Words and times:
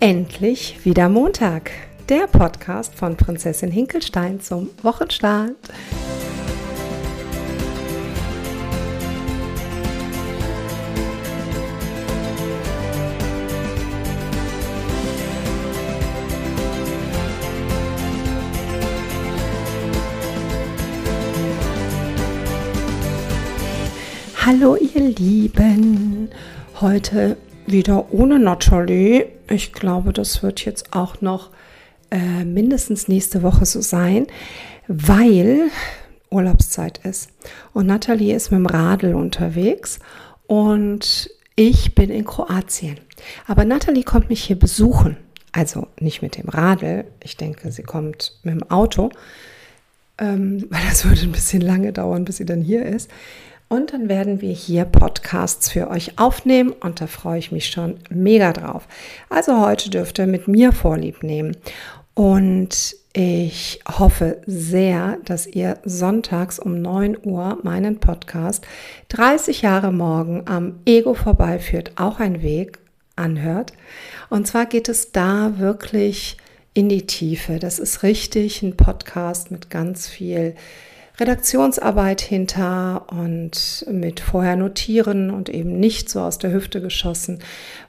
Endlich 0.00 0.84
wieder 0.84 1.08
Montag, 1.08 1.72
der 2.08 2.28
Podcast 2.28 2.94
von 2.94 3.16
Prinzessin 3.16 3.72
Hinkelstein 3.72 4.40
zum 4.40 4.70
Wochenstart. 4.82 5.56
Hallo 24.46 24.76
ihr 24.76 25.08
Lieben, 25.08 26.30
heute 26.80 27.36
wieder 27.72 28.12
ohne 28.12 28.38
Natalie. 28.38 29.26
Ich 29.48 29.72
glaube, 29.72 30.12
das 30.12 30.42
wird 30.42 30.64
jetzt 30.64 30.92
auch 30.92 31.20
noch 31.20 31.50
äh, 32.10 32.44
mindestens 32.44 33.08
nächste 33.08 33.42
Woche 33.42 33.66
so 33.66 33.80
sein, 33.80 34.26
weil 34.86 35.70
Urlaubszeit 36.30 36.98
ist. 37.04 37.30
Und 37.72 37.86
Natalie 37.86 38.34
ist 38.34 38.50
mit 38.50 38.58
dem 38.58 38.66
Radl 38.66 39.14
unterwegs 39.14 39.98
und 40.46 41.30
ich 41.56 41.94
bin 41.94 42.10
in 42.10 42.24
Kroatien. 42.24 42.98
Aber 43.46 43.64
Natalie 43.64 44.04
kommt 44.04 44.28
mich 44.28 44.44
hier 44.44 44.58
besuchen. 44.58 45.16
Also 45.52 45.88
nicht 45.98 46.22
mit 46.22 46.36
dem 46.36 46.48
Radl. 46.48 47.04
Ich 47.22 47.36
denke, 47.36 47.72
sie 47.72 47.82
kommt 47.82 48.38
mit 48.42 48.54
dem 48.54 48.70
Auto, 48.70 49.10
ähm, 50.18 50.66
weil 50.70 50.82
das 50.88 51.04
würde 51.04 51.22
ein 51.22 51.32
bisschen 51.32 51.62
lange 51.62 51.92
dauern, 51.92 52.24
bis 52.24 52.36
sie 52.36 52.46
dann 52.46 52.62
hier 52.62 52.84
ist. 52.86 53.10
Und 53.68 53.92
dann 53.92 54.08
werden 54.08 54.40
wir 54.40 54.52
hier 54.52 54.86
Podcasts 54.86 55.70
für 55.70 55.90
euch 55.90 56.18
aufnehmen 56.18 56.72
und 56.72 57.02
da 57.02 57.06
freue 57.06 57.38
ich 57.38 57.52
mich 57.52 57.68
schon 57.68 57.98
mega 58.08 58.52
drauf. 58.52 58.88
Also 59.28 59.60
heute 59.60 59.90
dürft 59.90 60.18
ihr 60.18 60.26
mit 60.26 60.48
mir 60.48 60.72
Vorlieb 60.72 61.22
nehmen. 61.22 61.54
Und 62.14 62.96
ich 63.12 63.80
hoffe 63.86 64.40
sehr, 64.46 65.18
dass 65.24 65.46
ihr 65.46 65.78
sonntags 65.84 66.58
um 66.58 66.80
9 66.80 67.18
Uhr 67.24 67.58
meinen 67.62 68.00
Podcast 68.00 68.66
30 69.08 69.62
Jahre 69.62 69.92
morgen 69.92 70.42
am 70.46 70.80
Ego 70.86 71.14
vorbeiführt, 71.14 71.92
auch 71.96 72.20
ein 72.20 72.42
Weg 72.42 72.78
anhört. 73.16 73.72
Und 74.30 74.46
zwar 74.46 74.66
geht 74.66 74.88
es 74.88 75.12
da 75.12 75.58
wirklich 75.58 76.38
in 76.74 76.88
die 76.88 77.06
Tiefe. 77.06 77.58
Das 77.58 77.78
ist 77.78 78.02
richtig 78.02 78.62
ein 78.62 78.76
Podcast 78.76 79.50
mit 79.50 79.68
ganz 79.68 80.08
viel 80.08 80.54
Redaktionsarbeit 81.20 82.20
hinter 82.20 83.06
und 83.10 83.84
mit 83.90 84.20
vorher 84.20 84.56
notieren 84.56 85.30
und 85.30 85.48
eben 85.48 85.80
nicht 85.80 86.08
so 86.08 86.20
aus 86.20 86.38
der 86.38 86.52
Hüfte 86.52 86.80
geschossen, 86.80 87.40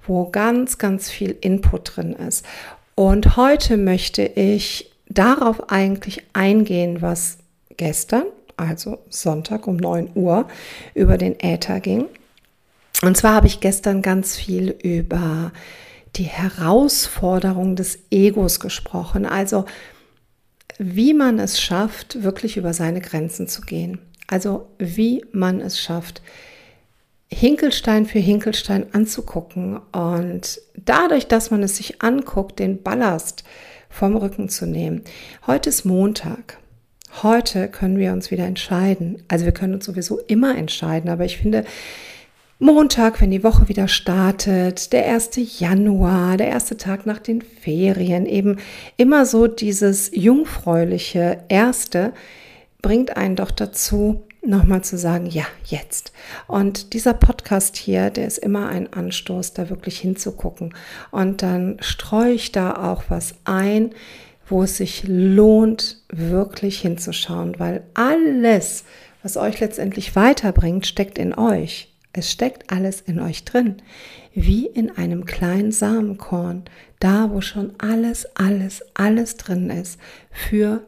wo 0.08 0.30
ganz, 0.30 0.78
ganz 0.78 1.10
viel 1.10 1.36
Input 1.42 1.96
drin 1.96 2.14
ist. 2.14 2.46
Und 2.96 3.38
heute 3.38 3.78
möchte 3.78 4.24
ich 4.24 4.92
darauf 5.08 5.72
eigentlich 5.72 6.24
eingehen, 6.34 7.02
was 7.02 7.38
gestern, 7.78 8.24
also 8.58 9.00
Sonntag 9.10 9.68
um 9.68 9.78
9 9.78 10.12
Uhr, 10.16 10.48
über 10.96 11.18
den 11.18 11.40
Äther 11.40 11.80
ging. 11.80 12.06
Und 13.02 13.16
zwar 13.16 13.36
habe 13.36 13.48
ich 13.48 13.60
gestern 13.60 14.02
ganz 14.02 14.36
viel 14.36 14.76
über 14.84 15.52
die 16.16 16.24
Herausforderung 16.24 17.76
des 17.76 18.00
Egos 18.12 18.60
gesprochen. 18.60 19.26
Also 19.26 19.66
wie 20.80 21.14
man 21.14 21.38
es 21.38 21.62
schafft, 21.62 22.24
wirklich 22.24 22.58
über 22.58 22.74
seine 22.74 23.02
Grenzen 23.02 23.48
zu 23.48 23.62
gehen. 23.62 24.00
Also 24.28 24.68
wie 24.80 25.26
man 25.32 25.60
es 25.60 25.80
schafft, 25.80 26.22
Hinkelstein 27.32 28.06
für 28.06 28.20
Hinkelstein 28.20 28.88
anzugucken 28.94 29.78
und 29.92 30.62
dadurch, 30.76 31.28
dass 31.28 31.52
man 31.52 31.62
es 31.62 31.78
sich 31.78 32.02
anguckt, 32.02 32.58
den 32.58 32.82
Ballast 32.82 33.44
vom 33.90 34.16
Rücken 34.16 34.50
zu 34.50 34.66
nehmen. 34.66 35.04
Heute 35.46 35.70
ist 35.70 35.86
Montag. 35.86 36.58
Heute 37.22 37.68
können 37.68 37.98
wir 37.98 38.14
uns 38.14 38.32
wieder 38.32 38.46
entscheiden. 38.46 39.22
Also 39.28 39.46
wir 39.46 39.52
können 39.52 39.76
uns 39.76 39.86
sowieso 39.86 40.20
immer 40.20 40.58
entscheiden, 40.58 41.10
aber 41.10 41.26
ich 41.26 41.38
finde, 41.38 41.66
Montag, 42.62 43.22
wenn 43.22 43.32
die 43.32 43.46
Woche 43.46 43.70
wieder 43.70 43.88
startet, 43.88 44.92
der 44.92 45.06
1. 45.06 45.30
Januar, 45.60 46.36
der 46.36 46.50
erste 46.50 46.76
Tag 46.76 47.06
nach 47.06 47.20
den 47.20 47.42
Ferien, 47.42 48.26
eben 48.26 48.58
immer 48.98 49.26
so 49.26 49.48
dieses 49.48 50.12
jungfräuliche 50.14 51.46
Erste 51.48 52.12
bringt 52.82 53.16
einen 53.16 53.38
doch 53.38 53.52
dazu, 53.52 54.26
nochmal 54.46 54.84
zu 54.84 54.98
sagen, 54.98 55.28
ja, 55.28 55.46
jetzt. 55.68 56.12
Und 56.48 56.92
dieser 56.92 57.14
Podcast 57.14 57.78
hier, 57.78 58.10
der 58.10 58.28
ist 58.28 58.40
immer 58.40 58.68
ein 58.68 58.92
Anstoß, 58.92 59.54
da 59.54 59.70
wirklich 59.70 59.98
hinzugucken. 59.98 60.74
Und 61.12 61.42
dann 61.42 61.78
streue 61.80 62.34
ich 62.34 62.52
da 62.52 62.92
auch 62.92 63.04
was 63.08 63.36
ein, 63.46 63.92
wo 64.50 64.64
es 64.64 64.76
sich 64.76 65.06
lohnt, 65.08 66.04
wirklich 66.12 66.82
hinzuschauen, 66.82 67.58
weil 67.58 67.84
alles, 67.94 68.84
was 69.24 69.38
euch 69.38 69.62
letztendlich 69.62 70.18
weiterbringt, 70.18 70.86
steckt 70.86 71.18
in 71.18 71.34
euch. 71.34 71.89
Es 72.12 72.32
steckt 72.32 72.72
alles 72.72 73.02
in 73.02 73.20
euch 73.20 73.46
drin, 73.46 73.78
wie 74.34 74.66
in 74.66 74.90
einem 74.90 75.26
kleinen 75.26 75.72
Samenkorn, 75.72 76.64
da 77.00 77.30
wo 77.32 77.42
schon 77.42 77.74
alles, 77.78 78.26
alles, 78.36 78.84
alles 78.96 79.38
drin 79.38 79.70
ist 79.70 80.00
für 80.32 80.82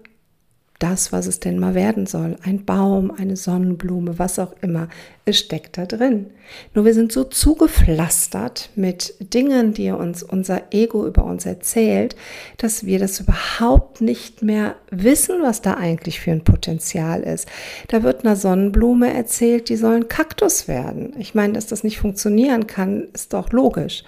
das, 0.79 1.11
was 1.11 1.27
es 1.27 1.39
denn 1.39 1.59
mal 1.59 1.75
werden 1.75 2.07
soll. 2.07 2.37
Ein 2.41 2.65
Baum, 2.65 3.11
eine 3.11 3.37
Sonnenblume, 3.37 4.17
was 4.17 4.39
auch 4.39 4.53
immer. 4.61 4.89
Es 5.23 5.37
steckt 5.37 5.77
da 5.77 5.85
drin. 5.85 6.31
Nur 6.73 6.83
wir 6.83 6.95
sind 6.95 7.11
so 7.11 7.23
zugepflastert 7.23 8.71
mit 8.75 9.13
Dingen, 9.19 9.71
die 9.71 9.91
uns 9.91 10.23
unser 10.23 10.63
Ego 10.71 11.05
über 11.05 11.23
uns 11.23 11.45
erzählt, 11.45 12.15
dass 12.57 12.87
wir 12.87 12.97
das 12.97 13.19
überhaupt 13.19 14.01
nicht 14.01 14.41
mehr 14.41 14.75
wissen, 14.89 15.43
was 15.43 15.61
da 15.61 15.75
eigentlich 15.75 16.19
für 16.19 16.31
ein 16.31 16.43
Potenzial 16.43 17.21
ist. 17.21 17.47
Da 17.89 18.01
wird 18.01 18.25
einer 18.25 18.35
Sonnenblume 18.35 19.13
erzählt, 19.13 19.69
die 19.69 19.75
soll 19.75 19.95
ein 19.97 20.07
Kaktus 20.07 20.67
werden. 20.67 21.13
Ich 21.19 21.35
meine, 21.35 21.53
dass 21.53 21.67
das 21.67 21.83
nicht 21.83 21.99
funktionieren 21.99 22.65
kann, 22.65 23.07
ist 23.13 23.33
doch 23.33 23.51
logisch. 23.51 24.03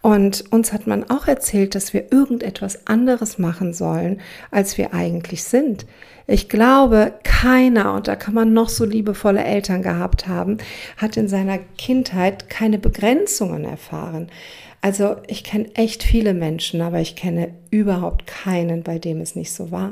Und 0.00 0.44
uns 0.50 0.72
hat 0.72 0.86
man 0.86 1.10
auch 1.10 1.28
erzählt, 1.28 1.74
dass 1.74 1.92
wir 1.92 2.10
irgendetwas 2.10 2.86
anderes 2.86 3.38
machen 3.38 3.74
sollen, 3.74 4.22
als 4.50 4.78
wir 4.78 4.94
eigentlich 4.94 5.44
sind. 5.44 5.84
Ich 6.26 6.48
glaube, 6.48 7.12
keiner, 7.22 7.94
und 7.94 8.08
da 8.08 8.16
kann 8.16 8.34
man 8.34 8.54
noch 8.54 8.70
so 8.70 8.84
liebevolle 8.84 9.44
Eltern 9.44 9.82
gehabt 9.82 10.26
haben, 10.26 10.58
hat 10.96 11.16
in 11.16 11.28
seiner 11.28 11.58
Kindheit 11.76 12.48
keine 12.48 12.78
Begrenzungen 12.78 13.64
erfahren. 13.64 14.28
Also 14.80 15.16
ich 15.28 15.44
kenne 15.44 15.74
echt 15.74 16.02
viele 16.02 16.34
Menschen, 16.34 16.82
aber 16.82 17.00
ich 17.00 17.16
kenne 17.16 17.54
überhaupt 17.70 18.26
keinen, 18.26 18.82
bei 18.82 18.98
dem 18.98 19.20
es 19.20 19.34
nicht 19.34 19.52
so 19.52 19.70
war. 19.70 19.90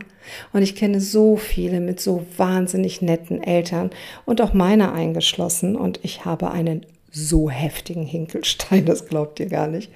Und 0.52 0.62
ich 0.62 0.74
kenne 0.74 1.00
so 1.00 1.36
viele 1.36 1.80
mit 1.80 2.00
so 2.00 2.26
wahnsinnig 2.36 3.00
netten 3.00 3.42
Eltern 3.42 3.90
und 4.26 4.40
auch 4.42 4.52
meine 4.52 4.92
eingeschlossen. 4.92 5.76
Und 5.76 6.00
ich 6.02 6.24
habe 6.24 6.50
einen 6.50 6.84
so 7.10 7.50
heftigen 7.50 8.04
Hinkelstein, 8.04 8.84
das 8.86 9.06
glaubt 9.06 9.40
ihr 9.40 9.46
gar 9.46 9.66
nicht, 9.66 9.90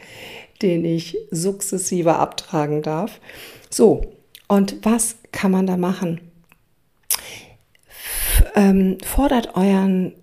den 0.63 0.85
ich 0.85 1.17
sukzessive 1.31 2.17
abtragen 2.17 2.83
darf. 2.83 3.21
So, 3.69 4.03
und 4.49 4.77
was 4.83 5.17
kann 5.33 5.51
man 5.51 5.67
da 5.67 5.77
machen? 5.77 6.21
Ähm, 8.57 8.99
fordert 9.05 9.55
euren, 9.55 10.15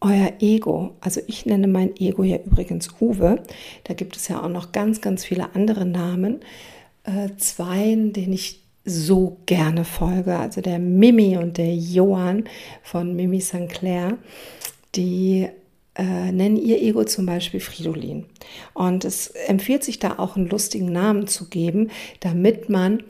euer 0.00 0.32
Ego, 0.40 0.96
also 1.00 1.20
ich 1.26 1.46
nenne 1.46 1.68
mein 1.68 1.94
Ego 1.96 2.24
ja 2.24 2.38
übrigens 2.38 2.88
Uwe, 3.00 3.42
da 3.84 3.94
gibt 3.94 4.16
es 4.16 4.28
ja 4.28 4.42
auch 4.42 4.48
noch 4.48 4.72
ganz, 4.72 5.00
ganz 5.00 5.24
viele 5.24 5.54
andere 5.54 5.84
Namen, 5.84 6.40
äh, 7.04 7.28
zweien, 7.36 8.12
denen 8.12 8.32
ich 8.32 8.62
so 8.86 9.36
gerne 9.44 9.84
folge, 9.84 10.38
also 10.38 10.62
der 10.62 10.78
Mimi 10.78 11.36
und 11.36 11.58
der 11.58 11.74
Johann 11.74 12.44
von 12.82 13.14
Mimi 13.14 13.40
St. 13.42 13.68
Clair, 13.68 14.16
die 14.94 15.48
äh, 15.94 16.32
nennen 16.32 16.56
ihr 16.56 16.80
Ego 16.80 17.04
zum 17.04 17.26
Beispiel 17.26 17.60
Fridolin. 17.60 18.24
Und 18.72 19.04
es 19.04 19.28
empfiehlt 19.28 19.84
sich 19.84 19.98
da 19.98 20.18
auch 20.18 20.36
einen 20.36 20.48
lustigen 20.48 20.90
Namen 20.90 21.26
zu 21.26 21.50
geben, 21.50 21.90
damit 22.20 22.70
man 22.70 23.02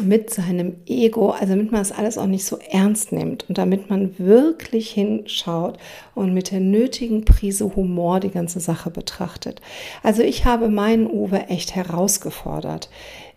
mit 0.00 0.30
seinem 0.30 0.76
Ego, 0.86 1.30
also 1.30 1.46
damit 1.46 1.72
man 1.72 1.80
das 1.80 1.92
alles 1.92 2.18
auch 2.18 2.26
nicht 2.26 2.44
so 2.44 2.58
ernst 2.70 3.12
nimmt 3.12 3.48
und 3.48 3.58
damit 3.58 3.90
man 3.90 4.18
wirklich 4.18 4.90
hinschaut 4.90 5.78
und 6.14 6.32
mit 6.32 6.50
der 6.50 6.60
nötigen 6.60 7.24
Prise 7.24 7.74
Humor 7.76 8.20
die 8.20 8.30
ganze 8.30 8.60
Sache 8.60 8.90
betrachtet. 8.90 9.60
Also 10.02 10.22
ich 10.22 10.44
habe 10.44 10.68
meinen 10.68 11.06
Uwe 11.06 11.48
echt 11.48 11.74
herausgefordert. 11.74 12.88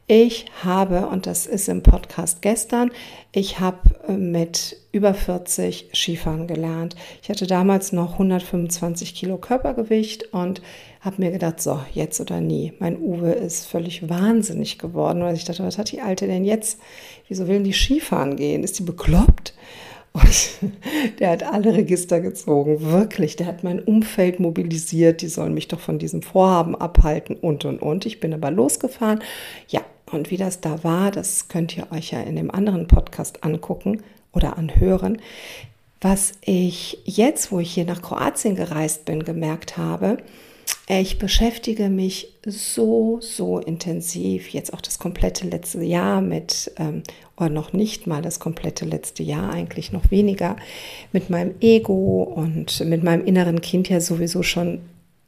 Ich 0.08 0.46
habe, 0.64 1.08
und 1.08 1.26
das 1.26 1.48
ist 1.48 1.68
im 1.68 1.82
Podcast 1.82 2.44
gestern, 2.44 2.92
ich 3.32 3.60
habe 3.60 3.80
äh, 4.08 4.12
mit 4.12 4.78
über 4.92 5.16
40 5.16 5.90
Skifahren 5.96 6.46
gelernt. 6.46 6.96
Ich 7.24 7.30
hatte 7.30 7.48
damals 7.48 7.92
noch 7.92 8.14
125 8.14 9.16
Kilo 9.16 9.38
Körpergewicht 9.38 10.32
und 10.32 10.62
habe 11.02 11.24
mir 11.24 11.32
gedacht, 11.32 11.60
so, 11.60 11.80
jetzt 11.92 12.22
oder 12.22 12.40
nie. 12.40 12.74
Mein 12.78 13.00
Uwe 13.00 13.32
ist 13.32 13.66
völlig 13.66 14.08
wahnsinnig 14.08 14.78
geworden, 14.78 15.24
weil 15.24 15.36
ich 15.36 15.44
dachte, 15.44 15.64
was 15.64 15.80
hat 15.80 15.92
die 15.92 16.02
Alte 16.02 16.28
denn 16.28 16.46
jetzt? 16.46 16.80
Wieso 17.28 17.48
will 17.48 17.64
die 17.64 17.74
Skifahren 17.74 18.36
gehen? 18.36 18.64
Ist 18.64 18.78
die 18.78 18.84
bekloppt? 18.84 19.56
Und 20.14 20.50
der 21.20 21.32
hat 21.32 21.42
alle 21.42 21.74
Register 21.74 22.22
gezogen, 22.22 22.80
wirklich. 22.82 23.38
Der 23.38 23.48
hat 23.48 23.64
mein 23.64 23.80
Umfeld 23.80 24.40
mobilisiert, 24.40 25.24
die 25.24 25.30
sollen 25.30 25.56
mich 25.56 25.68
doch 25.68 25.80
von 25.80 25.98
diesem 25.98 26.22
Vorhaben 26.22 26.76
abhalten 26.76 27.36
und 27.36 27.66
und 27.66 27.82
und. 27.82 28.06
Ich 28.06 28.20
bin 28.20 28.36
aber 28.36 28.52
losgefahren. 28.52 29.24
Ja, 29.68 29.82
und 30.12 30.32
wie 30.32 30.38
das 30.38 30.62
da 30.62 30.84
war, 30.84 31.12
das 31.12 31.48
könnt 31.48 31.76
ihr 31.78 31.92
euch 31.92 32.12
ja 32.12 32.22
in 32.22 32.36
dem 32.36 32.52
anderen 32.52 32.88
Podcast 32.88 33.44
angucken 33.44 34.04
oder 34.34 34.58
anhören. 34.58 35.20
Was 36.02 36.34
ich 36.42 37.00
jetzt, 37.06 37.52
wo 37.52 37.60
ich 37.60 37.74
hier 37.74 37.86
nach 37.86 38.02
Kroatien 38.02 38.56
gereist 38.56 39.06
bin, 39.06 39.24
gemerkt 39.24 39.78
habe, 39.78 40.18
ich 40.88 41.18
beschäftige 41.18 41.90
mich 41.90 42.34
so, 42.46 43.18
so 43.20 43.58
intensiv, 43.58 44.50
jetzt 44.50 44.72
auch 44.72 44.82
das 44.82 45.00
komplette 45.00 45.48
letzte 45.48 45.82
Jahr 45.84 46.22
mit, 46.22 46.72
ähm, 46.78 47.02
oder 47.38 47.50
noch 47.50 47.74
nicht 47.74 48.06
mal 48.06 48.22
das 48.22 48.40
komplette 48.40 48.86
letzte 48.86 49.24
Jahr, 49.24 49.52
eigentlich 49.52 49.92
noch 49.92 50.12
weniger, 50.12 50.58
mit 51.12 51.32
meinem 51.32 51.56
Ego 51.60 52.22
und 52.22 52.82
mit 52.82 53.04
meinem 53.04 53.26
inneren 53.26 53.62
Kind 53.62 53.90
ja 53.90 54.00
sowieso 54.00 54.44
schon 54.44 54.82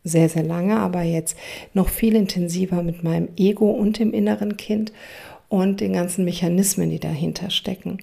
sehr, 0.08 0.30
sehr 0.30 0.44
lange, 0.44 0.78
aber 0.78 1.02
jetzt 1.02 1.38
noch 1.74 1.90
viel 1.90 2.16
intensiver 2.16 2.84
mit 2.84 3.04
meinem 3.04 3.30
Ego 3.38 3.70
und 3.70 4.00
dem 4.00 4.14
inneren 4.14 4.58
Kind 4.58 4.92
und 5.50 5.82
den 5.82 5.94
ganzen 5.94 6.26
Mechanismen, 6.26 6.90
die 6.90 7.00
dahinter 7.00 7.50
stecken. 7.50 8.00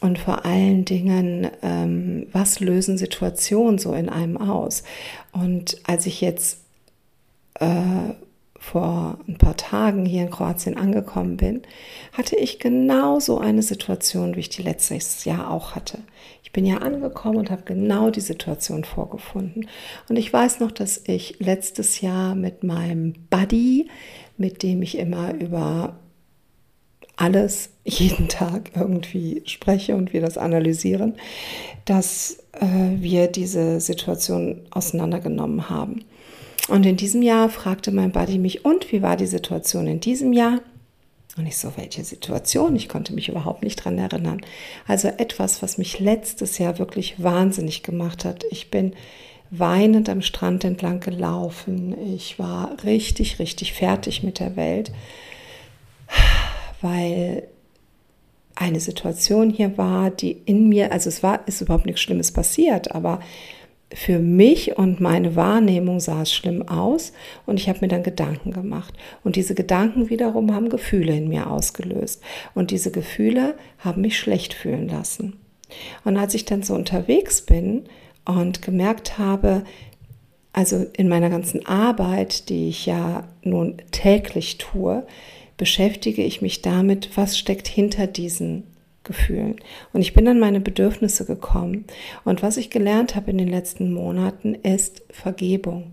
Und 0.00 0.18
vor 0.18 0.44
allen 0.44 0.84
Dingen, 0.84 1.48
ähm, 1.62 2.26
was 2.32 2.60
lösen 2.60 2.98
Situationen 2.98 3.78
so 3.78 3.92
in 3.94 4.08
einem 4.08 4.36
aus? 4.36 4.82
Und 5.32 5.80
als 5.84 6.06
ich 6.06 6.20
jetzt 6.20 6.58
äh, 7.60 8.14
vor 8.62 9.18
ein 9.26 9.38
paar 9.38 9.56
Tagen 9.56 10.06
hier 10.06 10.22
in 10.22 10.30
Kroatien 10.30 10.76
angekommen 10.76 11.36
bin, 11.36 11.62
hatte 12.12 12.36
ich 12.36 12.60
genau 12.60 13.18
so 13.18 13.38
eine 13.38 13.60
Situation, 13.60 14.36
wie 14.36 14.40
ich 14.40 14.50
die 14.50 14.62
letztes 14.62 15.24
Jahr 15.24 15.50
auch 15.50 15.74
hatte. 15.74 15.98
Ich 16.44 16.52
bin 16.52 16.64
ja 16.64 16.76
angekommen 16.76 17.38
und 17.38 17.50
habe 17.50 17.62
genau 17.64 18.10
die 18.10 18.20
Situation 18.20 18.84
vorgefunden. 18.84 19.68
Und 20.08 20.16
ich 20.16 20.32
weiß 20.32 20.60
noch, 20.60 20.70
dass 20.70 21.02
ich 21.06 21.36
letztes 21.40 22.02
Jahr 22.02 22.36
mit 22.36 22.62
meinem 22.62 23.14
Buddy, 23.30 23.88
mit 24.36 24.62
dem 24.62 24.80
ich 24.82 24.96
immer 24.96 25.34
über 25.34 25.96
alles 27.16 27.70
jeden 27.84 28.28
Tag 28.28 28.70
irgendwie 28.76 29.42
spreche 29.44 29.96
und 29.96 30.12
wir 30.12 30.20
das 30.20 30.38
analysieren, 30.38 31.14
dass 31.84 32.38
äh, 32.52 32.66
wir 33.00 33.26
diese 33.26 33.80
Situation 33.80 34.60
auseinandergenommen 34.70 35.68
haben. 35.68 36.04
Und 36.68 36.86
in 36.86 36.96
diesem 36.96 37.22
Jahr 37.22 37.48
fragte 37.48 37.90
mein 37.90 38.12
Buddy 38.12 38.38
mich, 38.38 38.64
und 38.64 38.92
wie 38.92 39.02
war 39.02 39.16
die 39.16 39.26
Situation 39.26 39.86
in 39.86 40.00
diesem 40.00 40.32
Jahr? 40.32 40.60
Und 41.36 41.46
ich 41.46 41.56
so, 41.56 41.72
welche 41.76 42.04
Situation? 42.04 42.76
Ich 42.76 42.88
konnte 42.88 43.14
mich 43.14 43.28
überhaupt 43.28 43.62
nicht 43.62 43.76
dran 43.76 43.98
erinnern. 43.98 44.42
Also 44.86 45.08
etwas, 45.08 45.62
was 45.62 45.78
mich 45.78 45.98
letztes 45.98 46.58
Jahr 46.58 46.78
wirklich 46.78 47.22
wahnsinnig 47.22 47.82
gemacht 47.82 48.24
hat. 48.24 48.44
Ich 48.50 48.70
bin 48.70 48.92
weinend 49.50 50.08
am 50.08 50.22
Strand 50.22 50.64
entlang 50.64 51.00
gelaufen. 51.00 51.96
Ich 52.14 52.38
war 52.38 52.76
richtig, 52.84 53.38
richtig 53.38 53.72
fertig 53.72 54.22
mit 54.22 54.40
der 54.40 54.56
Welt, 54.56 54.92
weil 56.80 57.44
eine 58.54 58.80
Situation 58.80 59.50
hier 59.50 59.78
war, 59.78 60.10
die 60.10 60.32
in 60.44 60.68
mir, 60.68 60.92
also 60.92 61.08
es 61.08 61.22
war, 61.22 61.46
ist 61.48 61.60
überhaupt 61.60 61.86
nichts 61.86 62.02
Schlimmes 62.02 62.30
passiert, 62.32 62.94
aber 62.94 63.20
für 63.94 64.18
mich 64.18 64.76
und 64.76 65.00
meine 65.00 65.36
Wahrnehmung 65.36 66.00
sah 66.00 66.22
es 66.22 66.32
schlimm 66.32 66.66
aus 66.68 67.12
und 67.46 67.58
ich 67.58 67.68
habe 67.68 67.80
mir 67.82 67.88
dann 67.88 68.02
Gedanken 68.02 68.52
gemacht. 68.52 68.94
Und 69.24 69.36
diese 69.36 69.54
Gedanken 69.54 70.10
wiederum 70.10 70.54
haben 70.54 70.68
Gefühle 70.68 71.16
in 71.16 71.28
mir 71.28 71.50
ausgelöst. 71.50 72.22
Und 72.54 72.70
diese 72.70 72.90
Gefühle 72.90 73.54
haben 73.78 74.02
mich 74.02 74.18
schlecht 74.18 74.54
fühlen 74.54 74.88
lassen. 74.88 75.34
Und 76.04 76.16
als 76.16 76.34
ich 76.34 76.44
dann 76.44 76.62
so 76.62 76.74
unterwegs 76.74 77.42
bin 77.42 77.84
und 78.24 78.62
gemerkt 78.62 79.18
habe, 79.18 79.64
also 80.52 80.86
in 80.92 81.08
meiner 81.08 81.30
ganzen 81.30 81.66
Arbeit, 81.66 82.48
die 82.48 82.68
ich 82.68 82.86
ja 82.86 83.28
nun 83.42 83.78
täglich 83.90 84.58
tue, 84.58 85.06
beschäftige 85.56 86.22
ich 86.22 86.42
mich 86.42 86.62
damit, 86.62 87.16
was 87.16 87.38
steckt 87.38 87.68
hinter 87.68 88.06
diesen 88.06 88.64
Gefühlen. 89.04 89.56
Und 89.92 90.00
ich 90.00 90.14
bin 90.14 90.28
an 90.28 90.38
meine 90.38 90.60
Bedürfnisse 90.60 91.24
gekommen. 91.24 91.86
Und 92.24 92.42
was 92.42 92.56
ich 92.56 92.70
gelernt 92.70 93.16
habe 93.16 93.30
in 93.30 93.38
den 93.38 93.48
letzten 93.48 93.92
Monaten 93.92 94.54
ist 94.54 95.02
Vergebung. 95.10 95.92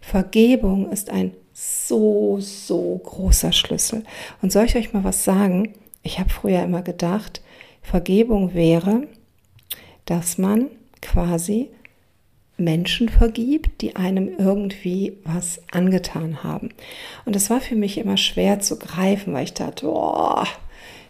Vergebung 0.00 0.90
ist 0.90 1.10
ein 1.10 1.32
so, 1.52 2.38
so 2.40 2.98
großer 2.98 3.52
Schlüssel. 3.52 4.04
Und 4.42 4.52
soll 4.52 4.64
ich 4.64 4.76
euch 4.76 4.92
mal 4.92 5.04
was 5.04 5.24
sagen? 5.24 5.74
Ich 6.02 6.18
habe 6.18 6.30
früher 6.30 6.62
immer 6.62 6.82
gedacht, 6.82 7.42
Vergebung 7.82 8.54
wäre, 8.54 9.08
dass 10.04 10.38
man 10.38 10.68
quasi 11.00 11.70
Menschen 12.56 13.08
vergibt, 13.08 13.82
die 13.82 13.96
einem 13.96 14.28
irgendwie 14.36 15.18
was 15.24 15.60
angetan 15.70 16.42
haben. 16.42 16.70
Und 17.24 17.36
das 17.36 17.50
war 17.50 17.60
für 17.60 17.76
mich 17.76 17.98
immer 17.98 18.16
schwer 18.16 18.60
zu 18.60 18.78
greifen, 18.78 19.32
weil 19.32 19.44
ich 19.44 19.54
dachte, 19.54 19.86
oh, 19.88 20.44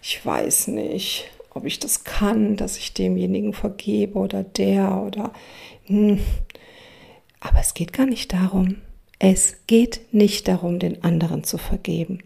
ich 0.02 0.24
weiß 0.24 0.68
nicht 0.68 1.30
ob 1.54 1.64
ich 1.64 1.78
das 1.78 2.04
kann, 2.04 2.56
dass 2.56 2.76
ich 2.76 2.94
demjenigen 2.94 3.52
vergebe 3.52 4.18
oder 4.18 4.42
der 4.42 5.02
oder... 5.02 5.32
Hm. 5.86 6.20
Aber 7.40 7.60
es 7.60 7.74
geht 7.74 7.92
gar 7.92 8.06
nicht 8.06 8.32
darum. 8.32 8.76
Es 9.18 9.56
geht 9.66 10.12
nicht 10.12 10.48
darum, 10.48 10.78
den 10.78 11.02
anderen 11.02 11.44
zu 11.44 11.58
vergeben. 11.58 12.18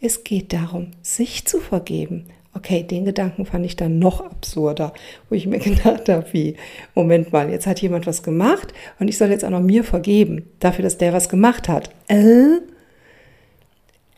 Es 0.00 0.24
geht 0.24 0.52
darum, 0.52 0.90
sich 1.02 1.46
zu 1.46 1.60
vergeben. 1.60 2.26
Okay, 2.52 2.84
den 2.84 3.04
Gedanken 3.04 3.46
fand 3.46 3.66
ich 3.66 3.74
dann 3.74 3.98
noch 3.98 4.20
absurder, 4.20 4.92
wo 5.28 5.34
ich 5.34 5.46
mir 5.46 5.58
gedacht 5.60 6.08
habe, 6.08 6.26
wie, 6.32 6.56
Moment 6.94 7.32
mal, 7.32 7.50
jetzt 7.50 7.66
hat 7.66 7.80
jemand 7.80 8.06
was 8.06 8.22
gemacht 8.22 8.72
und 8.98 9.08
ich 9.08 9.18
soll 9.18 9.30
jetzt 9.30 9.44
auch 9.44 9.50
noch 9.50 9.60
mir 9.60 9.84
vergeben, 9.84 10.48
dafür, 10.60 10.84
dass 10.84 10.98
der 10.98 11.12
was 11.12 11.28
gemacht 11.28 11.68
hat. 11.68 11.90
Äh? 12.08 12.60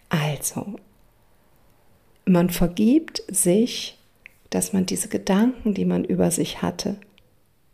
Also, 0.08 0.76
man 2.24 2.50
vergibt 2.50 3.22
sich 3.28 3.95
dass 4.56 4.72
man 4.72 4.86
diese 4.86 5.08
Gedanken, 5.08 5.74
die 5.74 5.84
man 5.84 6.02
über 6.02 6.30
sich 6.30 6.62
hatte, 6.62 6.96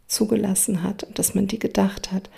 zugelassen 0.09 0.83
hat 0.83 1.05
und 1.05 1.17
dass 1.17 1.33
man 1.33 1.47
die 1.47 1.61
gedacht 1.61 2.11
hat. 2.11 2.29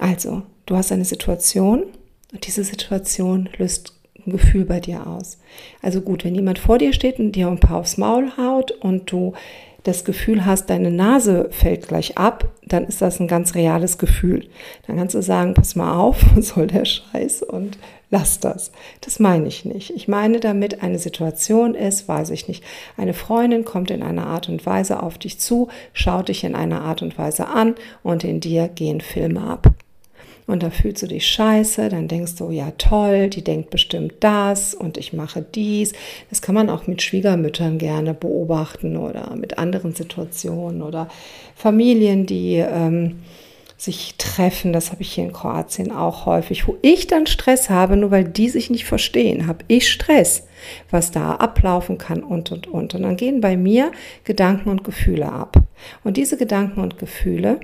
Also, 0.00 0.42
du 0.66 0.74
hast 0.74 0.90
eine 0.90 1.04
Situation 1.04 1.84
und 2.32 2.44
diese 2.44 2.64
Situation 2.64 3.48
löst 3.58 3.94
ein 4.26 4.32
Gefühl 4.32 4.64
bei 4.64 4.80
dir 4.80 5.06
aus. 5.06 5.38
Also 5.80 6.00
gut, 6.00 6.24
wenn 6.24 6.34
jemand 6.34 6.58
vor 6.58 6.78
dir 6.78 6.92
steht 6.92 7.20
und 7.20 7.32
dir 7.32 7.46
ein 7.46 7.60
paar 7.60 7.78
aufs 7.78 7.98
Maul 7.98 8.36
haut 8.36 8.72
und 8.72 9.12
du 9.12 9.34
das 9.82 10.04
Gefühl 10.04 10.46
hast, 10.46 10.70
deine 10.70 10.90
Nase 10.90 11.48
fällt 11.50 11.88
gleich 11.88 12.16
ab, 12.16 12.48
dann 12.64 12.84
ist 12.84 13.02
das 13.02 13.20
ein 13.20 13.28
ganz 13.28 13.54
reales 13.54 13.98
Gefühl. 13.98 14.46
Dann 14.86 14.96
kannst 14.96 15.14
du 15.14 15.22
sagen, 15.22 15.54
pass 15.54 15.74
mal 15.74 15.96
auf, 15.96 16.24
was 16.34 16.48
soll 16.48 16.66
der 16.66 16.84
Scheiß 16.84 17.42
und 17.42 17.78
lass 18.10 18.38
das. 18.38 18.70
Das 19.00 19.18
meine 19.18 19.48
ich 19.48 19.64
nicht. 19.64 19.90
Ich 19.90 20.06
meine 20.06 20.38
damit, 20.38 20.82
eine 20.82 20.98
Situation 20.98 21.74
ist, 21.74 22.06
weiß 22.06 22.30
ich 22.30 22.46
nicht, 22.46 22.62
eine 22.96 23.14
Freundin 23.14 23.64
kommt 23.64 23.90
in 23.90 24.02
einer 24.02 24.26
Art 24.26 24.48
und 24.48 24.64
Weise 24.64 25.02
auf 25.02 25.18
dich 25.18 25.40
zu, 25.40 25.68
schaut 25.92 26.28
dich 26.28 26.44
in 26.44 26.54
einer 26.54 26.82
Art 26.82 27.02
und 27.02 27.18
Weise 27.18 27.48
an 27.48 27.74
und 28.02 28.22
in 28.22 28.40
dir 28.40 28.68
gehen 28.68 29.00
Filme 29.00 29.40
ab. 29.40 29.68
Und 30.46 30.62
da 30.62 30.70
fühlst 30.70 31.02
du 31.02 31.06
dich 31.06 31.26
scheiße, 31.26 31.88
dann 31.88 32.08
denkst 32.08 32.34
du, 32.36 32.50
ja 32.50 32.72
toll, 32.76 33.30
die 33.30 33.44
denkt 33.44 33.70
bestimmt 33.70 34.14
das 34.20 34.74
und 34.74 34.98
ich 34.98 35.12
mache 35.12 35.44
dies. 35.54 35.92
Das 36.30 36.42
kann 36.42 36.54
man 36.54 36.68
auch 36.68 36.86
mit 36.86 37.00
Schwiegermüttern 37.00 37.78
gerne 37.78 38.12
beobachten 38.12 38.96
oder 38.96 39.36
mit 39.36 39.58
anderen 39.58 39.94
Situationen 39.94 40.82
oder 40.82 41.08
Familien, 41.54 42.26
die 42.26 42.56
ähm, 42.56 43.20
sich 43.82 44.14
treffen. 44.16 44.72
Das 44.72 44.90
habe 44.90 45.02
ich 45.02 45.12
hier 45.12 45.24
in 45.24 45.32
Kroatien 45.32 45.90
auch 45.90 46.26
häufig, 46.26 46.66
wo 46.68 46.76
ich 46.82 47.06
dann 47.06 47.26
Stress 47.26 47.68
habe, 47.68 47.96
nur 47.96 48.10
weil 48.10 48.24
die 48.24 48.48
sich 48.48 48.70
nicht 48.70 48.84
verstehen, 48.84 49.46
habe 49.46 49.64
ich 49.68 49.90
Stress, 49.90 50.46
was 50.90 51.10
da 51.10 51.34
ablaufen 51.36 51.98
kann 51.98 52.22
und, 52.22 52.52
und, 52.52 52.66
und. 52.68 52.94
Und 52.94 53.02
dann 53.02 53.16
gehen 53.16 53.40
bei 53.40 53.56
mir 53.56 53.90
Gedanken 54.24 54.70
und 54.70 54.84
Gefühle 54.84 55.30
ab. 55.30 55.56
Und 56.04 56.16
diese 56.16 56.36
Gedanken 56.36 56.80
und 56.80 56.98
Gefühle, 56.98 57.60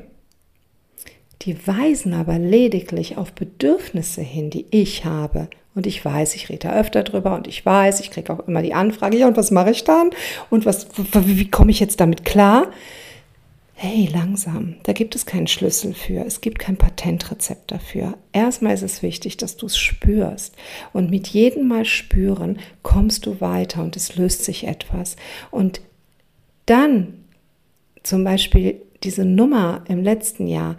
die 1.42 1.66
weisen 1.66 2.14
aber 2.14 2.38
lediglich 2.38 3.16
auf 3.16 3.32
Bedürfnisse 3.32 4.22
hin, 4.22 4.50
die 4.50 4.66
ich 4.70 5.04
habe. 5.04 5.48
Und 5.74 5.86
ich 5.86 6.04
weiß, 6.04 6.34
ich 6.34 6.48
rede 6.48 6.68
da 6.68 6.74
öfter 6.74 7.04
drüber 7.04 7.36
und 7.36 7.46
ich 7.46 7.64
weiß, 7.64 8.00
ich 8.00 8.10
kriege 8.10 8.32
auch 8.32 8.48
immer 8.48 8.62
die 8.62 8.74
Anfrage, 8.74 9.16
ja, 9.16 9.28
und 9.28 9.36
was 9.36 9.52
mache 9.52 9.70
ich 9.70 9.84
dann? 9.84 10.10
Und 10.50 10.66
was, 10.66 10.88
wie, 10.96 11.38
wie 11.38 11.50
komme 11.50 11.70
ich 11.70 11.78
jetzt 11.78 12.00
damit 12.00 12.24
klar? 12.24 12.68
hey, 13.80 14.08
langsam, 14.12 14.74
da 14.82 14.92
gibt 14.92 15.14
es 15.14 15.24
keinen 15.24 15.46
Schlüssel 15.46 15.94
für, 15.94 16.24
es 16.26 16.40
gibt 16.40 16.58
kein 16.58 16.76
Patentrezept 16.76 17.70
dafür. 17.70 18.18
Erstmal 18.32 18.74
ist 18.74 18.82
es 18.82 19.04
wichtig, 19.04 19.36
dass 19.36 19.56
du 19.56 19.66
es 19.66 19.78
spürst. 19.78 20.56
Und 20.92 21.10
mit 21.10 21.28
jedem 21.28 21.68
Mal 21.68 21.84
spüren 21.84 22.58
kommst 22.82 23.24
du 23.24 23.40
weiter 23.40 23.84
und 23.84 23.94
es 23.94 24.16
löst 24.16 24.44
sich 24.44 24.66
etwas. 24.66 25.14
Und 25.52 25.80
dann 26.66 27.24
zum 28.02 28.24
Beispiel 28.24 28.82
diese 29.04 29.24
Nummer 29.24 29.84
im 29.86 30.02
letzten 30.02 30.48
Jahr 30.48 30.76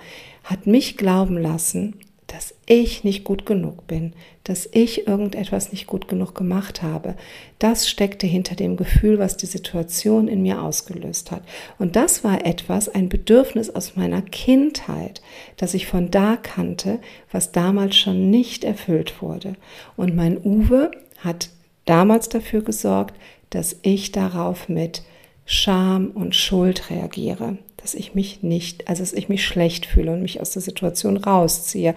hat 0.50 0.65
mich 0.65 0.98
glauben 0.98 1.38
lassen, 1.38 1.96
dass 2.25 2.53
ich 2.65 3.03
nicht 3.03 3.24
gut 3.24 3.46
genug 3.46 3.88
bin, 3.88 4.13
dass 4.44 4.70
ich 4.72 5.08
irgendetwas 5.08 5.72
nicht 5.72 5.88
gut 5.88 6.08
genug 6.08 6.36
gemacht 6.36 6.82
habe. 6.82 7.15
Das 7.58 7.89
steckte 7.89 8.27
hinter 8.27 8.56
dem 8.56 8.77
Gefühl, 8.77 9.20
was 9.20 9.36
die 9.36 9.48
Situation 9.48 10.27
in 10.27 10.41
mir 10.41 10.62
ausgelöst 10.62 11.32
hat. 11.32 11.41
Und 11.77 11.96
das 11.96 12.24
war 12.24 12.46
etwas, 12.46 12.88
ein 12.88 13.10
Bedürfnis 13.10 13.70
aus 13.70 13.96
meiner 13.96 14.22
Kindheit, 14.22 15.22
das 15.58 15.74
ich 15.74 15.88
von 15.88 16.12
da 16.12 16.36
kannte, 16.36 17.00
was 17.32 17.51
damals 17.51 17.96
schon 17.96 18.29
nicht 18.29 18.63
erfüllt 18.63 19.22
wurde. 19.22 19.56
Und 19.98 20.15
mein 20.15 20.38
Uwe 20.44 20.91
hat 21.18 21.50
damals 21.86 22.29
dafür 22.29 22.62
gesorgt, 22.62 23.15
dass 23.50 23.77
ich 23.82 24.12
darauf 24.12 24.70
mit 24.70 25.03
Scham 25.51 26.12
und 26.12 26.36
Schuld 26.36 26.89
reagiere 26.89 27.58
dass 27.82 27.94
ich 27.94 28.13
mich 28.13 28.44
nicht, 28.44 28.88
also 28.88 29.01
dass 29.01 29.13
ich 29.13 29.29
mich 29.29 29.46
schlecht 29.46 29.86
fühle 29.86 30.12
und 30.12 30.22
mich 30.22 30.41
aus 30.41 30.51
der 30.51 30.62
Situation 30.62 31.18
rausziehe, 31.18 31.96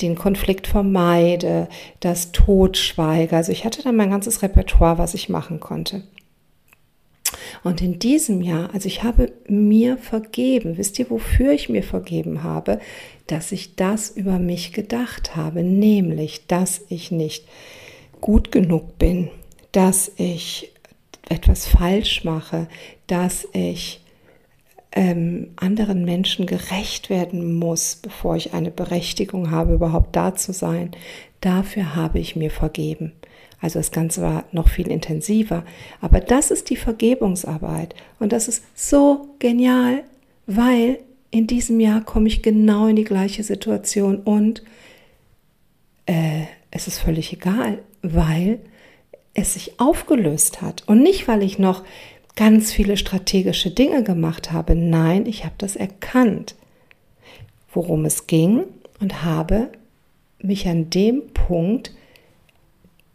den 0.00 0.16
Konflikt 0.16 0.66
vermeide, 0.66 1.68
das 2.00 2.32
Totschweige. 2.32 3.36
Also 3.36 3.52
ich 3.52 3.64
hatte 3.64 3.82
dann 3.82 3.96
mein 3.96 4.10
ganzes 4.10 4.42
Repertoire, 4.42 4.98
was 4.98 5.14
ich 5.14 5.28
machen 5.28 5.60
konnte. 5.60 6.02
Und 7.62 7.80
in 7.80 7.98
diesem 7.98 8.40
Jahr, 8.40 8.70
also 8.74 8.88
ich 8.88 9.02
habe 9.02 9.32
mir 9.46 9.98
vergeben, 9.98 10.78
wisst 10.78 10.98
ihr, 10.98 11.10
wofür 11.10 11.52
ich 11.52 11.68
mir 11.68 11.82
vergeben 11.82 12.42
habe? 12.42 12.80
Dass 13.26 13.52
ich 13.52 13.76
das 13.76 14.10
über 14.10 14.38
mich 14.38 14.72
gedacht 14.72 15.36
habe, 15.36 15.62
nämlich, 15.62 16.46
dass 16.48 16.80
ich 16.88 17.10
nicht 17.12 17.46
gut 18.20 18.50
genug 18.50 18.98
bin, 18.98 19.30
dass 19.72 20.10
ich 20.16 20.72
etwas 21.30 21.66
falsch 21.66 22.24
mache, 22.24 22.68
dass 23.06 23.48
ich 23.54 24.04
ähm, 24.92 25.52
anderen 25.56 26.04
Menschen 26.04 26.46
gerecht 26.46 27.08
werden 27.08 27.54
muss, 27.54 27.96
bevor 27.96 28.36
ich 28.36 28.52
eine 28.52 28.70
Berechtigung 28.70 29.50
habe, 29.50 29.74
überhaupt 29.74 30.14
da 30.16 30.34
zu 30.34 30.52
sein, 30.52 30.90
dafür 31.40 31.94
habe 31.94 32.18
ich 32.18 32.36
mir 32.36 32.50
vergeben. 32.50 33.12
Also 33.60 33.78
das 33.78 33.92
Ganze 33.92 34.22
war 34.22 34.44
noch 34.52 34.68
viel 34.68 34.88
intensiver. 34.88 35.64
Aber 36.00 36.20
das 36.20 36.50
ist 36.50 36.70
die 36.70 36.76
Vergebungsarbeit. 36.76 37.94
Und 38.18 38.32
das 38.32 38.48
ist 38.48 38.64
so 38.74 39.28
genial, 39.38 40.02
weil 40.46 40.98
in 41.30 41.46
diesem 41.46 41.78
Jahr 41.78 42.00
komme 42.00 42.26
ich 42.26 42.42
genau 42.42 42.88
in 42.88 42.96
die 42.96 43.04
gleiche 43.04 43.44
Situation 43.44 44.16
und 44.16 44.64
äh, 46.06 46.42
es 46.72 46.88
ist 46.88 46.98
völlig 46.98 47.32
egal, 47.32 47.78
weil 48.02 48.58
es 49.34 49.54
sich 49.54 49.78
aufgelöst 49.80 50.62
hat. 50.62 50.82
Und 50.86 51.02
nicht, 51.02 51.28
weil 51.28 51.42
ich 51.42 51.58
noch 51.58 51.84
ganz 52.36 52.72
viele 52.72 52.96
strategische 52.96 53.70
Dinge 53.70 54.02
gemacht 54.02 54.52
habe. 54.52 54.74
Nein, 54.74 55.26
ich 55.26 55.44
habe 55.44 55.54
das 55.58 55.76
erkannt, 55.76 56.54
worum 57.72 58.04
es 58.04 58.26
ging 58.26 58.64
und 59.00 59.22
habe 59.22 59.70
mich 60.40 60.66
an 60.68 60.90
dem 60.90 61.28
Punkt 61.34 61.92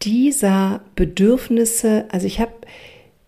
dieser 0.01 0.81
Bedürfnisse, 0.95 2.05
also 2.09 2.27
ich 2.27 2.39
habe 2.39 2.53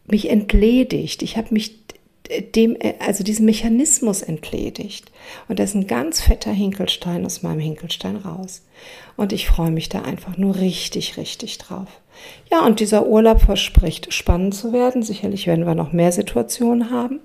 mich 0.06 0.30
entledigt, 0.30 1.24
ich 1.24 1.38
habe 1.38 1.54
mich 1.54 1.87
dem, 2.56 2.78
also 3.00 3.24
diesem 3.24 3.46
Mechanismus 3.46 4.22
entledigt. 4.22 5.12
Und 5.48 5.60
da 5.60 5.64
ist 5.64 5.76
ein 5.76 5.88
ganz 5.88 6.22
fetter 6.22 6.52
Hinkelstein 6.52 7.26
aus 7.26 7.44
meinem 7.44 7.60
Hinkelstein 7.60 8.18
raus. 8.18 8.62
Und 9.16 9.34
ich 9.34 9.48
freue 9.48 9.72
mich 9.72 9.90
da 9.90 10.02
einfach 10.02 10.38
nur 10.38 10.56
richtig, 10.56 11.18
richtig 11.18 11.58
drauf. 11.58 11.88
Ja, 12.52 12.66
und 12.66 12.80
dieser 12.80 13.08
Urlaub 13.08 13.42
verspricht 13.42 14.14
spannend 14.14 14.56
zu 14.56 14.74
werden. 14.74 15.04
Sicherlich 15.04 15.48
werden 15.48 15.66
wir 15.66 15.76
noch 15.76 15.94
mehr 15.94 16.12
Situationen 16.12 16.92
haben. 16.92 17.20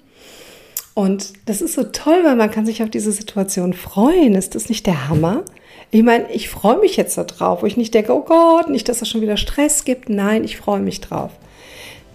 Und 0.94 1.32
das 1.46 1.62
ist 1.62 1.74
so 1.74 1.84
toll, 1.84 2.20
weil 2.24 2.36
man 2.36 2.50
kann 2.50 2.66
sich 2.66 2.82
auf 2.82 2.90
diese 2.90 3.12
Situation 3.12 3.72
freuen. 3.72 4.34
Ist 4.34 4.54
das 4.54 4.68
nicht 4.68 4.86
der 4.86 5.08
Hammer? 5.08 5.44
Ich 5.90 6.02
meine, 6.02 6.30
ich 6.30 6.48
freue 6.48 6.78
mich 6.78 6.96
jetzt 6.96 7.16
da 7.16 7.24
drauf, 7.24 7.62
wo 7.62 7.66
ich 7.66 7.76
nicht 7.76 7.94
denke, 7.94 8.14
oh 8.14 8.22
Gott, 8.22 8.68
nicht, 8.68 8.88
dass 8.88 9.02
es 9.02 9.08
schon 9.08 9.20
wieder 9.20 9.36
Stress 9.36 9.84
gibt. 9.84 10.08
Nein, 10.08 10.44
ich 10.44 10.56
freue 10.56 10.80
mich 10.80 11.00
drauf. 11.00 11.32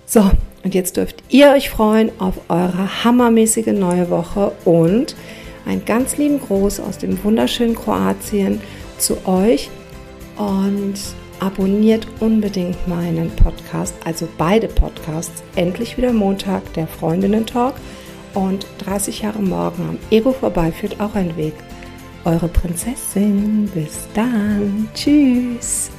So, 0.06 0.32
und 0.68 0.76
jetzt 0.76 0.98
dürft 0.98 1.24
ihr 1.30 1.52
euch 1.52 1.70
freuen 1.70 2.12
auf 2.20 2.34
eure 2.50 3.06
hammermäßige 3.06 3.68
neue 3.68 4.10
Woche 4.10 4.52
und 4.66 5.16
einen 5.66 5.86
ganz 5.86 6.18
lieben 6.18 6.42
Gruß 6.42 6.82
aus 6.82 6.98
dem 6.98 7.24
wunderschönen 7.24 7.74
Kroatien 7.74 8.60
zu 8.98 9.26
euch 9.26 9.70
und 10.36 10.96
abonniert 11.40 12.06
unbedingt 12.20 12.86
meinen 12.86 13.30
Podcast, 13.38 13.96
also 14.04 14.28
beide 14.38 14.68
Podcasts. 14.68 15.42
Endlich 15.56 15.96
wieder 15.98 16.12
Montag, 16.12 16.74
der 16.74 16.88
Freundinnen-Talk 16.88 17.76
und 18.34 18.68
30 18.80 19.22
Jahre 19.22 19.40
morgen 19.40 19.84
am 19.88 19.98
Ego 20.12 20.34
vorbei 20.34 20.74
führt 20.74 21.00
auch 21.00 21.16
ein 21.16 21.38
Weg. 21.38 21.54
Eure 22.26 22.50
Prinzessin. 22.50 23.72
Bis 23.74 24.06
dann. 24.14 24.90
Tschüss. 24.94 25.92